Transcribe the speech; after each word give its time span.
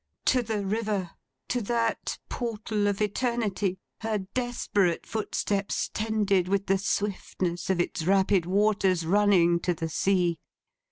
To 0.25 0.41
the 0.41 0.65
River! 0.65 1.11
To 1.49 1.61
that 1.61 2.17
portal 2.27 2.87
of 2.87 3.03
Eternity, 3.03 3.77
her 3.99 4.17
desperate 4.33 5.05
footsteps 5.05 5.91
tended 5.93 6.47
with 6.47 6.65
the 6.65 6.79
swiftness 6.79 7.69
of 7.69 7.79
its 7.79 8.05
rapid 8.05 8.47
waters 8.47 9.05
running 9.05 9.59
to 9.59 9.75
the 9.75 9.89
sea. 9.89 10.39